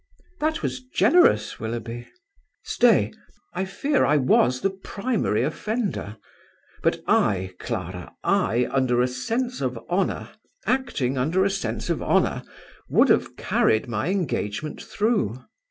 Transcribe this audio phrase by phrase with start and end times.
[0.39, 2.07] "That was generous, Willoughby."
[2.63, 3.13] "Stay.
[3.53, 6.17] I fear I was the primary offender.
[6.81, 10.29] But I, Clara, I, under a sense of honour,
[10.65, 12.41] acting under a sense of honour,
[12.89, 15.37] would have carried my engagement through."